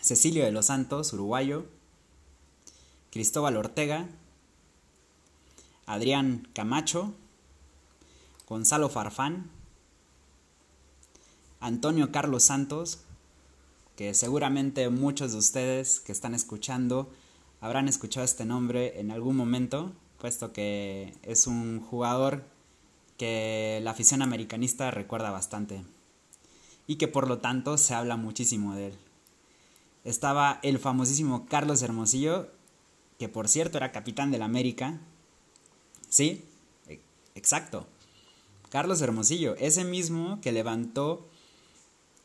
Cecilio 0.00 0.44
de 0.44 0.50
los 0.50 0.66
Santos, 0.66 1.12
uruguayo, 1.12 1.66
Cristóbal 3.12 3.56
Ortega, 3.56 4.08
Adrián 5.86 6.48
Camacho, 6.54 7.14
Gonzalo 8.48 8.88
Farfán, 8.88 9.50
Antonio 11.60 12.12
Carlos 12.12 12.44
Santos, 12.44 13.00
que 13.96 14.14
seguramente 14.14 14.88
muchos 14.90 15.32
de 15.32 15.38
ustedes 15.38 16.00
que 16.00 16.12
están 16.12 16.34
escuchando 16.34 17.10
habrán 17.60 17.88
escuchado 17.88 18.24
este 18.24 18.44
nombre 18.44 19.00
en 19.00 19.10
algún 19.10 19.36
momento, 19.36 19.92
puesto 20.18 20.52
que 20.52 21.14
es 21.22 21.46
un 21.46 21.80
jugador 21.80 22.44
que 23.16 23.80
la 23.82 23.92
afición 23.92 24.22
americanista 24.22 24.90
recuerda 24.90 25.30
bastante 25.30 25.82
y 26.86 26.96
que 26.96 27.08
por 27.08 27.28
lo 27.28 27.38
tanto 27.38 27.78
se 27.78 27.94
habla 27.94 28.16
muchísimo 28.16 28.74
de 28.74 28.88
él. 28.88 28.94
Estaba 30.04 30.58
el 30.62 30.78
famosísimo 30.78 31.46
Carlos 31.46 31.82
Hermosillo, 31.82 32.50
que 33.18 33.28
por 33.28 33.48
cierto 33.48 33.78
era 33.78 33.92
capitán 33.92 34.30
del 34.30 34.42
América. 34.42 35.00
Sí, 36.14 36.44
e-, 36.86 37.00
exacto. 37.34 37.88
Carlos 38.70 39.02
Hermosillo, 39.02 39.56
ese 39.56 39.82
mismo 39.82 40.40
que 40.40 40.52
levantó 40.52 41.26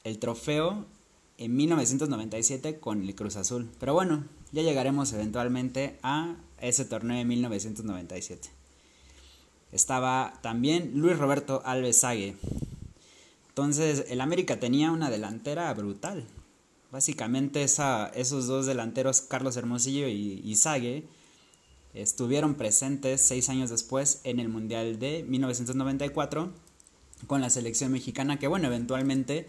el 0.04 0.20
trofeo 0.20 0.86
en 1.40 1.56
1997 1.56 2.80
con 2.80 3.02
el 3.02 3.16
Cruz 3.16 3.36
Azul. 3.36 3.68
Pero 3.80 3.96
bueno, 3.96 4.26
ya 4.52 4.62
llegaremos 4.62 5.12
eventualmente 5.14 5.98
a 6.04 6.36
ese 6.60 6.86
torneo 6.86 7.18
de 7.18 7.26
1997. 7.26 8.52
Estaba 9.72 10.38
también 10.44 10.92
Luis 10.94 11.18
Roberto 11.18 11.64
Alves 11.66 12.02
Sague. 12.02 12.36
Entonces, 13.48 14.06
el 14.10 14.22
América 14.22 14.60
tenía 14.60 14.92
una 14.92 15.10
delantera 15.10 15.74
brutal. 15.74 16.28
Básicamente 16.92 17.64
esos 17.64 18.46
dos 18.46 18.68
delanteros, 18.68 19.22
Carlos 19.22 19.58
Hermosillo 19.58 20.08
y, 20.08 20.44
y 20.46 20.56
Sague, 20.58 21.08
estuvieron 21.94 22.56
presentes 22.56 23.22
seis 23.22 23.50
años 23.50 23.70
después 23.70 24.22
en 24.24 24.40
el 24.40 24.50
Mundial 24.50 25.00
de 25.00 25.24
1994 25.24 26.52
con 27.28 27.42
la 27.42 27.50
selección 27.50 27.92
mexicana, 27.92 28.40
que 28.40 28.48
bueno, 28.48 28.68
eventualmente 28.68 29.48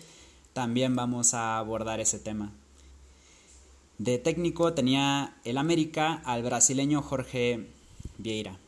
también 0.53 0.97
vamos 0.97 1.35
a 1.35 1.59
abordar 1.59 2.01
ese 2.01 2.19
tema. 2.19 2.53
De 3.99 4.19
técnico 4.19 4.73
tenía 4.73 5.37
el 5.45 5.59
América 5.59 6.23
al 6.25 6.43
brasileño 6.43 7.03
Jorge 7.03 7.69
Vieira. 8.19 8.59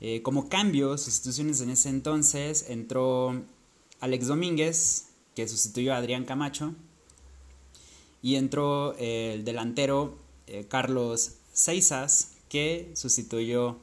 Eh, 0.00 0.20
como 0.22 0.48
cambios, 0.48 1.02
sustituciones 1.02 1.62
en 1.62 1.70
ese 1.70 1.88
entonces, 1.88 2.66
entró 2.68 3.42
Alex 4.00 4.26
Domínguez, 4.26 5.08
que 5.34 5.48
sustituyó 5.48 5.94
a 5.94 5.96
Adrián 5.96 6.26
Camacho, 6.26 6.74
y 8.20 8.36
entró 8.36 8.94
el 8.98 9.44
delantero 9.44 10.18
eh, 10.46 10.66
Carlos 10.68 11.35
Seisas, 11.56 12.32
que 12.50 12.92
sustituyó 12.94 13.78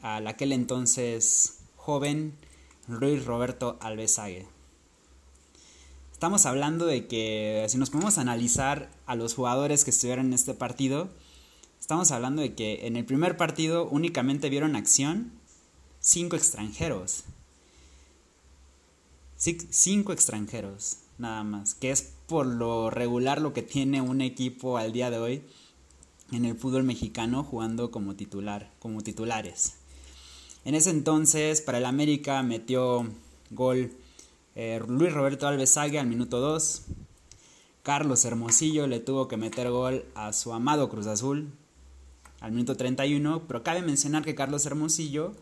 al 0.00 0.26
aquel 0.26 0.50
entonces 0.50 1.60
joven 1.76 2.34
Luis 2.88 3.24
Roberto 3.24 3.78
Alvesague. 3.80 4.48
Estamos 6.10 6.46
hablando 6.46 6.86
de 6.86 7.06
que 7.06 7.64
si 7.68 7.78
nos 7.78 7.90
podemos 7.90 8.18
analizar 8.18 8.90
a 9.06 9.14
los 9.14 9.34
jugadores 9.34 9.84
que 9.84 9.92
estuvieron 9.92 10.26
en 10.26 10.32
este 10.32 10.52
partido, 10.52 11.08
estamos 11.78 12.10
hablando 12.10 12.42
de 12.42 12.56
que 12.56 12.88
en 12.88 12.96
el 12.96 13.04
primer 13.04 13.36
partido 13.36 13.88
únicamente 13.88 14.50
vieron 14.50 14.74
acción 14.74 15.30
cinco 16.00 16.34
extranjeros. 16.34 17.22
Cinco 19.36 20.12
extranjeros, 20.12 20.96
nada 21.18 21.44
más, 21.44 21.76
que 21.76 21.92
es 21.92 22.14
por 22.26 22.46
lo 22.46 22.90
regular 22.90 23.40
lo 23.40 23.52
que 23.52 23.62
tiene 23.62 24.00
un 24.00 24.22
equipo 24.22 24.76
al 24.76 24.90
día 24.90 25.08
de 25.10 25.18
hoy 25.18 25.44
en 26.32 26.44
el 26.44 26.56
fútbol 26.56 26.84
mexicano 26.84 27.44
jugando 27.44 27.90
como 27.90 28.14
titular, 28.16 28.70
como 28.78 29.02
titulares. 29.02 29.74
En 30.64 30.74
ese 30.74 30.90
entonces, 30.90 31.60
para 31.60 31.78
el 31.78 31.86
América 31.86 32.42
metió 32.42 33.08
gol 33.50 33.92
eh, 34.54 34.80
Luis 34.86 35.12
Roberto 35.12 35.46
Alves 35.46 35.76
al 35.76 36.06
minuto 36.06 36.40
2. 36.40 36.82
Carlos 37.82 38.24
Hermosillo 38.24 38.86
le 38.86 39.00
tuvo 39.00 39.26
que 39.26 39.36
meter 39.36 39.70
gol 39.70 40.04
a 40.14 40.32
su 40.32 40.52
amado 40.52 40.90
Cruz 40.90 41.06
Azul 41.06 41.50
al 42.40 42.52
minuto 42.52 42.76
31. 42.76 43.46
Pero 43.46 43.62
cabe 43.62 43.82
mencionar 43.82 44.24
que 44.24 44.34
Carlos 44.34 44.66
Hermosillo 44.66 45.34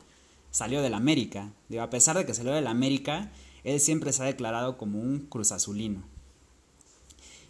salió 0.50 0.82
del 0.82 0.94
América. 0.94 1.52
Digo, 1.68 1.82
a 1.82 1.90
pesar 1.90 2.16
de 2.16 2.26
que 2.26 2.34
salió 2.34 2.52
del 2.52 2.66
América, 2.66 3.32
él 3.64 3.80
siempre 3.80 4.12
se 4.12 4.22
ha 4.22 4.26
declarado 4.26 4.78
como 4.78 5.00
un 5.00 5.26
Cruz 5.26 5.52
Azulino. 5.52 6.02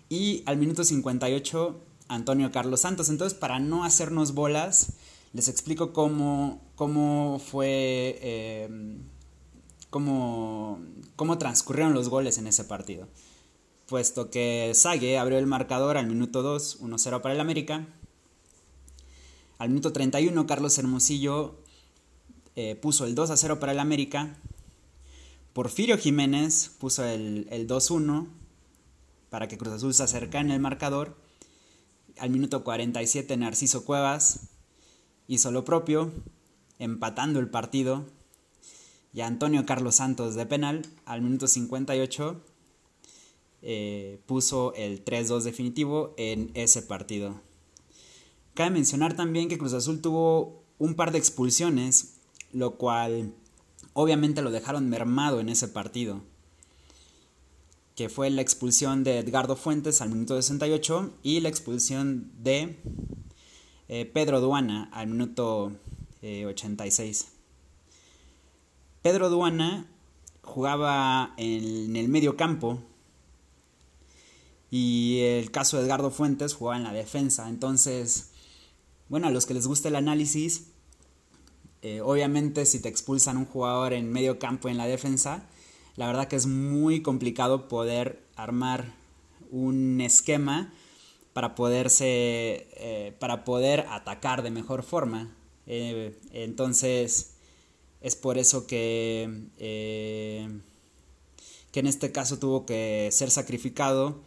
Y 0.08 0.42
al 0.46 0.56
minuto 0.56 0.84
58, 0.84 1.80
Antonio 2.08 2.50
Carlos 2.50 2.80
Santos. 2.80 3.08
Entonces, 3.08 3.38
para 3.38 3.58
no 3.60 3.84
hacernos 3.84 4.34
bolas, 4.34 4.94
les 5.32 5.48
explico 5.48 5.92
cómo, 5.92 6.62
cómo 6.74 7.38
fue. 7.38 8.18
Eh, 8.22 8.98
cómo, 9.90 10.80
cómo 11.16 11.38
transcurrieron 11.38 11.94
los 11.94 12.08
goles 12.08 12.38
en 12.38 12.46
ese 12.46 12.64
partido. 12.64 13.08
Puesto 13.86 14.30
que 14.30 14.72
Sague 14.74 15.18
abrió 15.18 15.38
el 15.38 15.46
marcador 15.46 15.96
al 15.96 16.06
minuto 16.06 16.42
2, 16.42 16.80
1-0 16.80 17.20
para 17.20 17.34
el 17.34 17.40
América. 17.40 17.86
Al 19.58 19.70
minuto 19.70 19.92
31, 19.92 20.46
Carlos 20.46 20.78
Hermosillo 20.78 21.56
eh, 22.54 22.76
puso 22.76 23.06
el 23.06 23.14
2-0 23.14 23.58
para 23.58 23.72
el 23.72 23.80
América. 23.80 24.36
Porfirio 25.52 25.98
Jiménez 25.98 26.70
puso 26.78 27.04
el, 27.04 27.48
el 27.50 27.66
2-1. 27.66 28.28
para 29.30 29.48
que 29.48 29.58
Cruz 29.58 29.74
Azul 29.74 29.94
se 29.94 30.02
acercara 30.02 30.44
en 30.44 30.50
el 30.50 30.60
marcador. 30.60 31.16
Al 32.18 32.30
minuto 32.30 32.64
47 32.64 33.36
Narciso 33.36 33.84
Cuevas 33.84 34.48
hizo 35.28 35.50
lo 35.52 35.64
propio, 35.64 36.12
empatando 36.78 37.38
el 37.38 37.48
partido. 37.48 38.06
Y 39.12 39.20
Antonio 39.20 39.64
Carlos 39.64 39.96
Santos 39.96 40.34
de 40.34 40.44
penal 40.44 40.82
al 41.04 41.22
minuto 41.22 41.46
58 41.46 42.40
eh, 43.62 44.20
puso 44.26 44.74
el 44.74 45.04
3-2 45.04 45.42
definitivo 45.42 46.14
en 46.16 46.50
ese 46.54 46.82
partido. 46.82 47.40
Cabe 48.54 48.70
mencionar 48.70 49.14
también 49.14 49.48
que 49.48 49.58
Cruz 49.58 49.72
Azul 49.72 50.00
tuvo 50.00 50.62
un 50.78 50.94
par 50.94 51.12
de 51.12 51.18
expulsiones, 51.18 52.14
lo 52.52 52.76
cual 52.76 53.32
obviamente 53.92 54.42
lo 54.42 54.50
dejaron 54.50 54.88
mermado 54.88 55.40
en 55.40 55.48
ese 55.48 55.68
partido 55.68 56.22
que 57.98 58.08
fue 58.08 58.30
la 58.30 58.42
expulsión 58.42 59.02
de 59.02 59.18
Edgardo 59.18 59.56
Fuentes 59.56 60.00
al 60.00 60.10
minuto 60.10 60.36
68 60.36 61.14
y 61.24 61.40
la 61.40 61.48
expulsión 61.48 62.30
de 62.40 62.78
eh, 63.88 64.04
Pedro 64.04 64.40
Duana 64.40 64.88
al 64.92 65.08
minuto 65.08 65.72
86. 66.22 67.22
Eh, 67.22 67.26
Pedro 69.02 69.30
Duana 69.30 69.88
jugaba 70.42 71.34
en 71.38 71.96
el 71.96 72.08
medio 72.08 72.36
campo 72.36 72.78
y 74.70 75.18
el 75.22 75.50
caso 75.50 75.76
de 75.76 75.82
Edgardo 75.82 76.12
Fuentes 76.12 76.54
jugaba 76.54 76.76
en 76.76 76.84
la 76.84 76.92
defensa. 76.92 77.48
Entonces, 77.48 78.30
bueno, 79.08 79.26
a 79.26 79.30
los 79.30 79.44
que 79.44 79.54
les 79.54 79.66
gusta 79.66 79.88
el 79.88 79.96
análisis, 79.96 80.68
eh, 81.82 82.00
obviamente 82.00 82.64
si 82.64 82.78
te 82.78 82.88
expulsan 82.88 83.38
un 83.38 83.46
jugador 83.46 83.92
en 83.92 84.12
medio 84.12 84.38
campo 84.38 84.68
en 84.68 84.76
la 84.76 84.86
defensa, 84.86 85.48
la 85.98 86.06
verdad 86.06 86.28
que 86.28 86.36
es 86.36 86.46
muy 86.46 87.02
complicado 87.02 87.66
poder 87.66 88.22
armar 88.36 88.94
un 89.50 90.00
esquema 90.00 90.72
para 91.32 91.56
poderse 91.56 92.68
eh, 92.76 93.16
para 93.18 93.44
poder 93.44 93.84
atacar 93.90 94.44
de 94.44 94.52
mejor 94.52 94.84
forma. 94.84 95.34
Eh, 95.66 96.16
entonces 96.30 97.34
es 98.00 98.14
por 98.14 98.38
eso 98.38 98.64
que 98.68 99.48
eh, 99.58 100.60
que 101.72 101.80
en 101.80 101.88
este 101.88 102.12
caso 102.12 102.38
tuvo 102.38 102.64
que 102.64 103.08
ser 103.10 103.32
sacrificado 103.32 104.22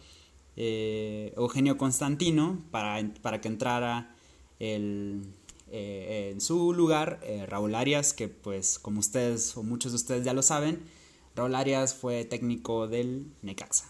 Eugenio 0.57 1.77
Constantino 1.77 2.61
para, 2.69 3.01
para 3.21 3.39
que 3.39 3.47
entrara 3.47 4.13
el, 4.59 5.23
en 5.71 6.41
su 6.41 6.73
lugar 6.73 7.21
Raúl 7.47 7.75
Arias 7.75 8.13
que 8.13 8.27
pues 8.27 8.77
como 8.77 8.99
ustedes 8.99 9.55
o 9.55 9.63
muchos 9.63 9.93
de 9.93 9.95
ustedes 9.95 10.25
ya 10.25 10.33
lo 10.33 10.43
saben 10.43 11.00
Raúl 11.35 11.55
Arias 11.55 11.93
fue 11.93 12.25
técnico 12.25 12.87
del 12.87 13.31
Necaxa. 13.41 13.85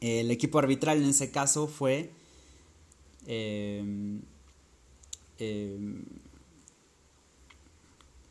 El 0.00 0.30
equipo 0.30 0.58
arbitral 0.58 0.98
en 0.98 1.10
ese 1.10 1.30
caso 1.30 1.68
fue 1.68 2.10
em, 3.26 4.20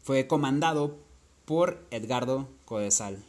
fue 0.03 0.27
comandado 0.27 0.97
por 1.45 1.85
Edgardo 1.91 2.47
Codesal, 2.65 3.23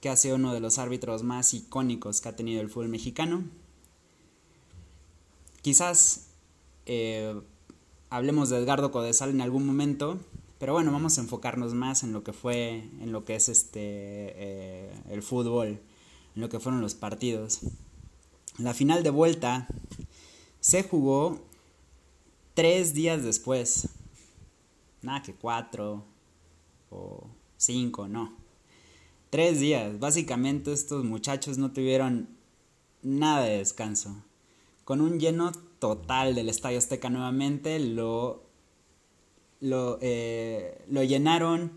que 0.00 0.08
ha 0.08 0.16
sido 0.16 0.36
uno 0.36 0.52
de 0.52 0.60
los 0.60 0.78
árbitros 0.78 1.22
más 1.22 1.54
icónicos 1.54 2.20
que 2.20 2.28
ha 2.28 2.36
tenido 2.36 2.60
el 2.60 2.68
fútbol 2.68 2.88
mexicano. 2.88 3.44
Quizás 5.62 6.28
eh, 6.86 7.40
hablemos 8.10 8.50
de 8.50 8.58
Edgardo 8.58 8.90
Codesal 8.90 9.30
en 9.30 9.40
algún 9.40 9.66
momento, 9.66 10.18
pero 10.58 10.72
bueno, 10.72 10.90
vamos 10.90 11.18
a 11.18 11.20
enfocarnos 11.20 11.74
más 11.74 12.02
en 12.02 12.12
lo 12.12 12.24
que 12.24 12.32
fue, 12.32 12.88
en 13.00 13.12
lo 13.12 13.24
que 13.24 13.34
es 13.34 13.48
este, 13.48 13.80
eh, 13.80 15.02
el 15.10 15.22
fútbol, 15.22 15.80
en 16.34 16.40
lo 16.40 16.48
que 16.48 16.60
fueron 16.60 16.80
los 16.80 16.94
partidos. 16.94 17.60
La 18.58 18.72
final 18.72 19.02
de 19.02 19.10
vuelta 19.10 19.68
se 20.60 20.82
jugó 20.82 21.38
tres 22.54 22.94
días 22.94 23.22
después. 23.22 23.90
Nada 25.02 25.22
que 25.22 25.34
cuatro 25.34 26.04
o 26.90 27.26
cinco, 27.58 28.08
no. 28.08 28.34
Tres 29.28 29.60
días. 29.60 29.98
Básicamente 30.00 30.72
estos 30.72 31.04
muchachos 31.04 31.58
no 31.58 31.72
tuvieron 31.72 32.30
nada 33.02 33.44
de 33.44 33.58
descanso. 33.58 34.16
Con 34.84 35.02
un 35.02 35.20
lleno 35.20 35.52
total 35.78 36.34
del 36.34 36.48
Estadio 36.48 36.78
Azteca 36.78 37.10
nuevamente, 37.10 37.78
lo 37.78 38.45
lo, 39.66 39.98
eh, 40.00 40.84
lo 40.88 41.02
llenaron. 41.02 41.72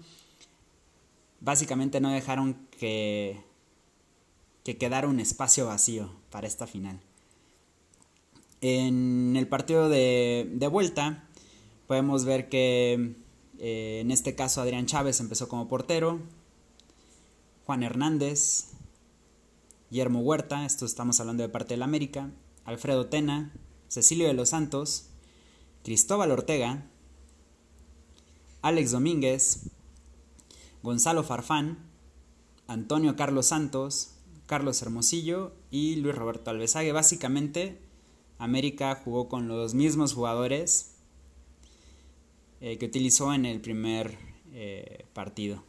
Básicamente 1.41 1.99
no 1.99 2.09
dejaron 2.09 2.67
que, 2.77 3.41
que 4.63 4.77
quedara 4.77 5.07
un 5.07 5.19
espacio 5.19 5.65
vacío 5.65 6.11
para 6.29 6.47
esta 6.47 6.67
final. 6.67 6.99
En 8.61 9.35
el 9.37 9.47
partido 9.47 9.89
de, 9.89 10.49
de 10.53 10.67
vuelta 10.67 11.23
podemos 11.87 12.25
ver 12.25 12.49
que 12.49 13.15
eh, 13.57 13.99
en 14.01 14.11
este 14.11 14.35
caso 14.35 14.61
Adrián 14.61 14.85
Chávez 14.85 15.19
empezó 15.19 15.47
como 15.47 15.67
portero, 15.67 16.19
Juan 17.65 17.83
Hernández, 17.83 18.67
Guillermo 19.89 20.19
Huerta, 20.19 20.65
esto 20.65 20.85
estamos 20.85 21.19
hablando 21.19 21.43
de 21.43 21.49
parte 21.49 21.73
del 21.73 21.83
América, 21.83 22.31
Alfredo 22.65 23.07
Tena, 23.07 23.53
Cecilio 23.87 24.27
de 24.27 24.33
los 24.33 24.49
Santos, 24.49 25.07
Cristóbal 25.83 26.31
Ortega, 26.31 26.88
Alex 28.61 28.91
Domínguez, 28.91 29.69
Gonzalo 30.83 31.23
Farfán, 31.23 31.77
Antonio 32.67 33.15
Carlos 33.15 33.47
Santos, 33.47 34.15
Carlos 34.45 34.81
Hermosillo 34.81 35.53
y 35.71 35.95
Luis 35.97 36.15
Roberto 36.15 36.49
Alvesague. 36.49 36.91
Básicamente, 36.91 37.79
América 38.37 38.99
jugó 39.03 39.29
con 39.29 39.47
los 39.47 39.73
mismos 39.73 40.13
jugadores 40.13 40.95
eh, 42.61 42.77
que 42.77 42.85
utilizó 42.85 43.33
en 43.33 43.45
el 43.45 43.61
primer 43.61 44.17
eh, 44.51 45.05
partido. 45.13 45.63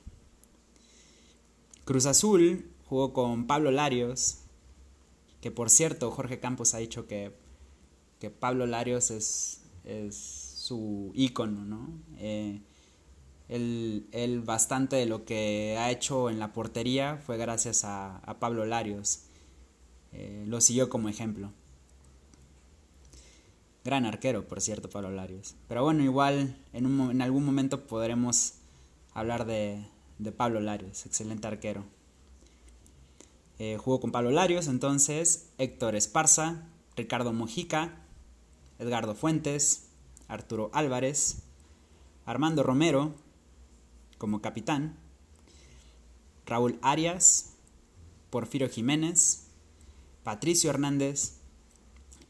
Cruz 1.85 2.07
Azul 2.07 2.69
jugó 2.87 3.13
con 3.13 3.47
Pablo 3.47 3.71
Larios, 3.71 4.39
que 5.41 5.51
por 5.51 5.71
cierto 5.71 6.11
Jorge 6.11 6.41
Campos 6.41 6.75
ha 6.75 6.79
dicho 6.79 7.07
que, 7.07 7.33
Pablo 8.39 8.67
Larios 8.67 9.11
es, 9.11 9.63
es 9.85 10.15
su 10.17 11.11
ícono, 11.15 11.65
¿no? 11.65 11.89
Eh, 12.19 12.61
él, 13.51 14.43
bastante 14.45 14.97
de 14.97 15.07
lo 15.07 15.25
que 15.25 15.77
ha 15.79 15.91
hecho 15.91 16.31
en 16.31 16.39
la 16.39 16.53
portería 16.53 17.21
fue 17.25 17.37
gracias 17.37 17.83
a, 17.85 18.37
Pablo 18.39 18.65
Larios. 18.65 19.25
Eh, 20.13 20.45
lo 20.47 20.61
siguió 20.61 20.89
como 20.89 21.09
ejemplo. 21.09 21.53
Gran 23.85 24.05
arquero, 24.05 24.47
por 24.47 24.61
cierto, 24.61 24.89
Pablo 24.89 25.11
Larios. 25.11 25.57
Pero 25.69 25.83
bueno, 25.83 26.05
igual 26.05 26.57
en, 26.73 27.01
en 27.11 27.23
algún 27.23 27.45
momento 27.45 27.87
podremos 27.87 28.55
hablar 29.15 29.47
de, 29.47 29.85
Pablo 30.37 30.61
Larios, 30.61 31.07
excelente 31.07 31.47
arquero. 31.47 31.85
Eh, 33.59 33.79
jugó 33.79 34.01
con 34.01 34.13
Pablo 34.13 34.31
Larios, 34.31 34.69
entonces 34.69 35.51
Héctor 35.59 35.97
Esparza, 35.97 36.69
Ricardo 36.97 37.33
Mojica, 37.33 38.01
Edgardo 38.79 39.15
Fuentes, 39.15 39.89
Arturo 40.29 40.71
Álvarez, 40.73 41.43
Armando 42.25 42.63
Romero, 42.63 43.15
como 44.21 44.43
capitán, 44.43 44.99
Raúl 46.45 46.79
Arias, 46.83 47.55
Porfirio 48.29 48.69
Jiménez, 48.69 49.47
Patricio 50.25 50.69
Hernández, 50.69 51.39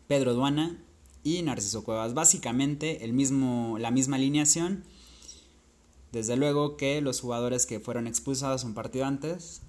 Pedro 0.07 0.35
Duana 0.35 0.81
y 1.25 1.43
Narciso 1.43 1.83
Cuevas. 1.83 2.15
Básicamente 2.15 3.05
el 3.05 3.13
mismo, 3.13 3.77
la 3.81 3.91
misma 3.91 4.17
alineación. 4.17 4.85
Desde 6.13 6.37
luego 6.37 6.77
que 6.77 7.01
los 7.01 7.21
jugadores 7.21 7.67
que 7.67 7.81
fueron 7.81 8.07
expulsados 8.07 8.63
un 8.63 8.75
partido 8.75 9.05
antes, 9.05 9.63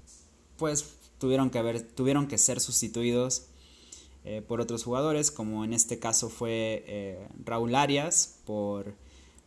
pues 0.57 0.93
tuvieron 1.17 1.49
que, 1.49 1.57
haber, 1.57 1.81
tuvieron 1.81 2.27
que 2.27 2.37
ser 2.37 2.59
sustituidos 2.59 3.47
eh, 4.25 4.43
por 4.47 4.61
otros 4.61 4.83
jugadores, 4.83 5.31
como 5.31 5.65
en 5.65 5.73
este 5.73 5.97
caso 5.97 6.29
fue 6.29 6.83
eh, 6.87 7.27
Raúl 7.43 7.73
Arias 7.73 8.37
por 8.45 8.93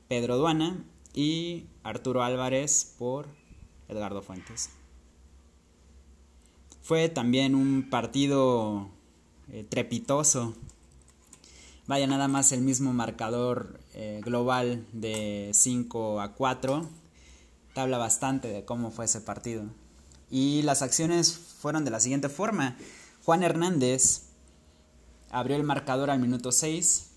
Pedro 0.09 0.39
Duana 0.39 0.85
y 1.15 1.67
Arturo 1.85 2.23
Álvarez 2.23 2.95
por 2.99 3.29
Edgardo 3.89 4.21
Fuentes. 4.21 4.71
Fue 6.83 7.09
también 7.09 7.55
un 7.55 7.89
partido 7.89 8.89
eh, 9.51 9.65
trepitoso. 9.67 10.55
Vaya, 11.87 12.07
nada 12.07 12.29
más 12.29 12.53
el 12.53 12.61
mismo 12.61 12.93
marcador 12.93 13.81
eh, 13.95 14.21
global 14.23 14.87
de 14.93 15.51
5 15.55 16.21
a 16.21 16.35
4. 16.35 16.87
Te 17.73 17.81
habla 17.81 17.99
bastante 17.99 18.49
de 18.49 18.65
cómo 18.65 18.91
fue 18.91 19.07
ese 19.07 19.21
partido. 19.21 19.65
Y 20.31 20.63
las 20.63 20.83
acciones 20.83 21.33
fueron 21.33 21.85
de 21.85 21.91
la 21.91 22.01
siguiente 22.01 22.29
forma. 22.29 22.77
Juan 23.25 23.43
Hernández 23.43 24.25
abrió 25.31 25.57
el 25.57 25.65
marcador 25.65 26.11
al 26.11 26.21
minuto 26.21 26.53
6. 26.53 27.11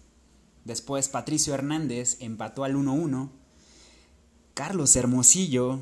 Después 0.66 1.10
Patricio 1.10 1.54
Hernández 1.54 2.18
empató 2.22 2.64
al 2.64 2.76
1-1. 2.76 3.30
Carlos 4.58 4.96
Hermosillo 4.96 5.82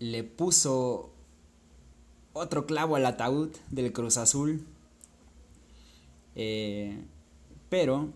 le 0.00 0.24
puso 0.24 1.12
otro 2.32 2.66
clavo 2.66 2.96
al 2.96 3.06
ataúd 3.06 3.50
del 3.70 3.92
Cruz 3.92 4.16
Azul. 4.16 4.66
Eh, 6.34 6.98
pero 7.68 8.08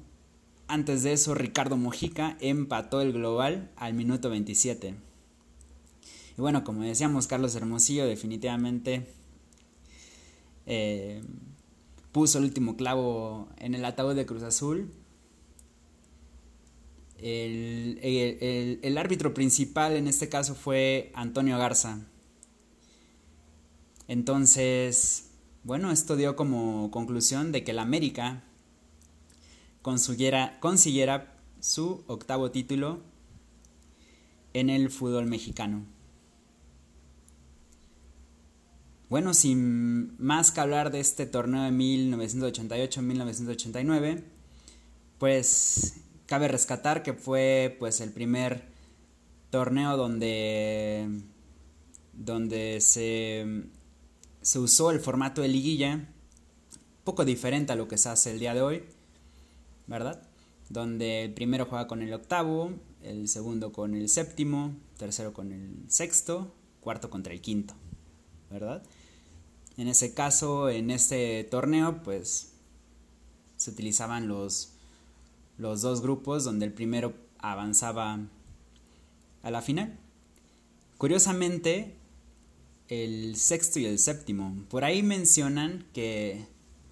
antes 0.67 1.05
de 1.05 1.13
eso, 1.13 1.37
Ricardo 1.37 1.77
Mojica 1.77 2.37
empató 2.41 3.01
el 3.01 3.13
global 3.13 3.71
al 3.77 3.95
minuto 3.95 4.29
27. 4.29 4.97
Y 6.37 6.41
bueno, 6.41 6.65
como 6.65 6.83
decíamos, 6.83 7.29
Carlos 7.29 7.55
Hermosillo 7.55 8.07
definitivamente 8.07 9.07
eh, 10.67 11.23
puso 12.11 12.39
el 12.39 12.45
último 12.45 12.77
clavo 12.77 13.47
en 13.59 13.77
el 13.77 13.85
ataúd 13.85 14.17
de 14.17 14.27
Cruz 14.27 14.43
Azul. 14.43 14.91
El 17.19 18.99
árbitro 18.99 19.35
principal 19.35 19.97
en 19.97 20.09
este 20.09 20.29
caso 20.29 20.55
fue 20.55 21.11
Antonio 21.15 21.59
Garza. 21.59 22.01
Entonces, 24.09 25.31
bueno, 25.65 25.91
esto 25.91 26.17
dio 26.17 26.37
como 26.37 26.91
conclusión 26.91 27.53
de 27.53 27.65
que 27.65 27.73
el 27.73 27.79
América 27.79 28.45
consiguiera, 29.83 30.59
consiguiera 30.61 31.35
su 31.61 32.05
octavo 32.07 32.51
título 32.51 33.01
en 34.53 34.71
el 34.71 34.91
fútbol 34.91 35.27
mexicano. 35.27 35.85
Bueno, 39.09 39.35
sin 39.35 40.21
más 40.21 40.51
que 40.51 40.61
hablar 40.61 40.91
de 40.91 40.99
este 41.01 41.27
torneo 41.27 41.63
de 41.63 41.71
1988-1989, 41.71 44.25
pues 45.19 46.01
cabe 46.27 46.49
rescatar 46.49 47.03
que 47.03 47.13
fue 47.13 47.77
pues 47.79 48.01
el 48.01 48.13
primer 48.13 48.65
torneo 49.51 49.97
donde 49.97 51.09
donde 52.13 52.81
se 52.81 53.67
se 54.47 54.61
usó 54.61 54.93
el 54.93 55.01
formato 55.01 55.43
de 55.43 55.49
liguilla, 55.49 56.07
poco 57.03 57.25
diferente 57.25 57.73
a 57.73 57.77
lo 57.77 57.89
que 57.89 57.99
se 57.99 58.11
hace 58.11 58.31
el 58.31 58.39
día 58.39 58.55
de 58.55 58.63
hoy, 58.63 58.85
¿verdad? 59.89 60.23
Donde 60.69 61.25
el 61.25 61.35
primero 61.35 61.67
juega 61.67 61.89
con 61.89 62.01
el 62.01 62.15
octavo, 62.15 62.71
el 63.03 63.27
segundo 63.27 63.73
con 63.73 63.97
el 63.97 64.09
séptimo, 64.09 64.77
tercero 64.99 65.33
con 65.33 65.51
el 65.51 65.91
sexto, 65.91 66.55
cuarto 66.81 67.11
contra 67.11 67.33
el 67.33 67.41
quinto, 67.41 67.75
¿verdad? 68.49 68.85
En 69.79 69.89
ese 69.89 70.15
caso, 70.15 70.71
en 70.71 70.93
este 70.93 71.43
torneo, 71.43 72.05
pues 72.05 72.53
se 73.57 73.73
utilizaban 73.73 74.29
los, 74.29 74.76
los 75.59 75.81
dos 75.83 76.03
grupos 76.03 76.45
donde 76.45 76.67
el 76.67 76.73
primero 76.73 77.15
avanzaba 77.39 78.19
a 79.43 79.51
la 79.51 79.63
final. 79.63 79.99
Curiosamente, 80.99 81.97
el 82.89 83.37
sexto 83.37 83.79
y 83.79 83.87
el 83.87 83.99
séptimo. 83.99 84.57
Por 84.69 84.85
ahí 84.85 85.03
mencionan 85.03 85.85
que, 85.93 86.47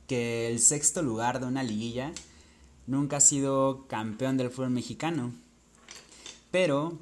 que 0.07 0.49
el 0.49 0.61
sexto 0.61 1.03
lugar 1.03 1.41
de 1.41 1.47
una 1.47 1.63
liguilla 1.63 2.13
nunca 2.87 3.19
ha 3.19 3.21
sido 3.21 3.87
campeón 3.89 4.37
del 4.37 4.51
fútbol 4.51 4.71
mexicano. 4.71 5.33
Pero 6.51 6.99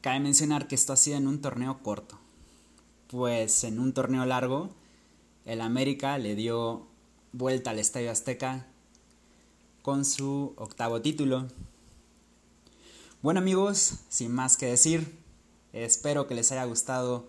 cabe 0.00 0.20
mencionar 0.20 0.66
que 0.66 0.74
esto 0.74 0.92
ha 0.92 0.96
sido 0.96 1.16
en 1.16 1.26
un 1.26 1.40
torneo 1.40 1.82
corto. 1.82 2.18
Pues 3.08 3.64
en 3.64 3.78
un 3.78 3.92
torneo 3.92 4.24
largo, 4.24 4.70
el 5.44 5.60
América 5.60 6.18
le 6.18 6.34
dio 6.34 6.86
vuelta 7.32 7.70
al 7.70 7.78
Estadio 7.78 8.10
Azteca 8.10 8.66
con 9.90 10.04
su 10.04 10.52
octavo 10.56 11.02
título. 11.02 11.48
Bueno 13.22 13.40
amigos, 13.40 13.94
sin 14.08 14.30
más 14.30 14.56
que 14.56 14.66
decir, 14.66 15.18
espero 15.72 16.28
que 16.28 16.36
les 16.36 16.52
haya 16.52 16.62
gustado 16.62 17.26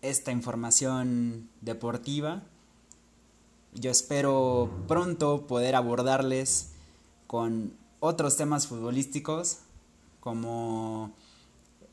esta 0.00 0.30
información 0.30 1.48
deportiva. 1.60 2.44
Yo 3.74 3.90
espero 3.90 4.70
pronto 4.86 5.48
poder 5.48 5.74
abordarles 5.74 6.68
con 7.26 7.72
otros 7.98 8.36
temas 8.36 8.68
futbolísticos 8.68 9.58
como 10.20 11.10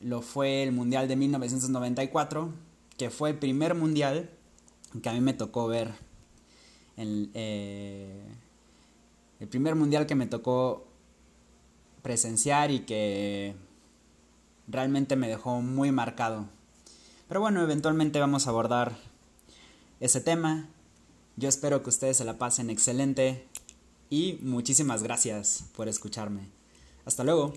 lo 0.00 0.22
fue 0.22 0.62
el 0.62 0.70
Mundial 0.70 1.08
de 1.08 1.16
1994, 1.16 2.52
que 2.96 3.10
fue 3.10 3.30
el 3.30 3.38
primer 3.40 3.74
mundial 3.74 4.30
que 5.02 5.08
a 5.08 5.12
mí 5.12 5.20
me 5.20 5.34
tocó 5.34 5.66
ver. 5.66 5.92
El, 6.96 7.30
eh, 7.34 8.22
el 9.40 9.48
primer 9.48 9.74
mundial 9.74 10.06
que 10.06 10.14
me 10.14 10.26
tocó 10.26 10.86
presenciar 12.02 12.70
y 12.70 12.80
que 12.80 13.54
realmente 14.68 15.16
me 15.16 15.28
dejó 15.28 15.60
muy 15.60 15.92
marcado. 15.92 16.46
Pero 17.28 17.40
bueno, 17.40 17.62
eventualmente 17.62 18.20
vamos 18.20 18.46
a 18.46 18.50
abordar 18.50 18.96
ese 20.00 20.20
tema. 20.20 20.68
Yo 21.36 21.48
espero 21.48 21.82
que 21.82 21.90
ustedes 21.90 22.16
se 22.16 22.24
la 22.24 22.38
pasen 22.38 22.70
excelente 22.70 23.46
y 24.08 24.38
muchísimas 24.42 25.02
gracias 25.02 25.64
por 25.74 25.88
escucharme. 25.88 26.48
Hasta 27.04 27.24
luego. 27.24 27.52